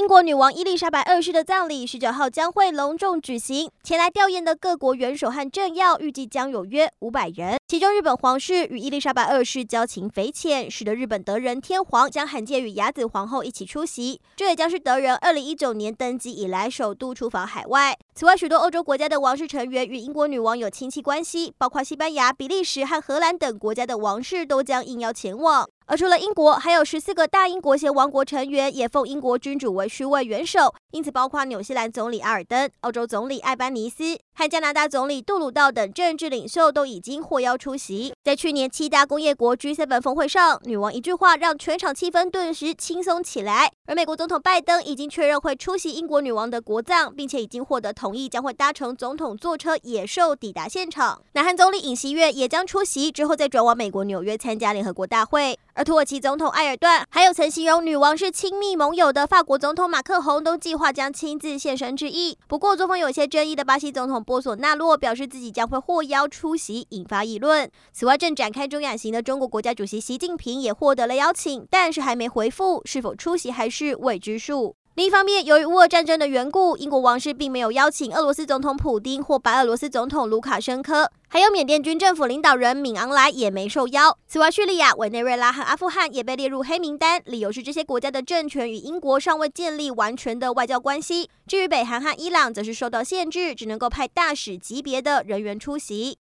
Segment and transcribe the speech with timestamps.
[0.00, 7.58] 英国女王伊丽莎白二世的葬礼十九号将会隆重举行，前来吊唁的各国元首和政要预计将有约五百人。
[7.68, 14.18] 其中，日本皇室与伊丽莎白二世交情匪浅，使得日本德仁天皇将罕见与雅子皇后一起出席。
[14.34, 17.94] 这也将是德仁二零一九年登基以来首度出访海外。
[18.14, 25.68] 此外，许多欧洲国家的王室成员与英国女王有亲戚关系，包括西班牙、比利时和荷兰等国家的王室都将应邀前往。
[25.90, 38.14] 而除了英国，还有十四个大英国协王国成员也奉英国君主为虚位元首，因此包括纽西兰总理阿尔登、澳洲总理艾班尼斯和加拿大总理杜鲁道等政治领袖都已经获邀出席。
[38.22, 43.72] 在去年七大工业国 G7 峰会上，女王一句话让全场气氛顿时轻松起来。
[43.88, 51.20] 而美国总统拜登已经确认会出席英国女王的国葬，并且已经获得同意，将会搭乘总统座车野兽抵达现场。
[51.32, 55.58] 南韩总理尹锡悦也将出席，之后再转往美国纽约参加联合国大会。
[55.80, 62.36] 而土耳其总统埃尔段，还有曾形容女王是亲密盟友的法国总统马克宏，都计划将亲自现身致意。
[62.46, 67.70] 不过，作风有些争议的巴西总统波索纳洛表示自己将会获邀出席，引发议论。
[67.94, 74.76] 此外，正展开中亚行的中国国家主席习近平也获得了邀请，但是还没回复，是否出席还是未知数。
[75.00, 84.18] 另一方面，由于乌俄战争的缘故，英国王室并没有邀请俄罗斯总统普丁或白俄罗斯总统卢卡申科，还有缅甸军政府领导人敏昂莱也没受邀。
[84.26, 91.30] 此外，叙利亚、委内瑞拉和阿富汗也被列入黑名单，理由是这些国家的政权与英国尚未建立完全的外交关系。
[91.46, 96.18] 至于北韩和伊朗，则是受到限制，只能够派大使级别的人员出席。